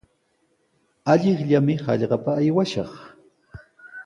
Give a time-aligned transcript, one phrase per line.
[1.13, 2.93] Allaqllami hallqapa aywashaq.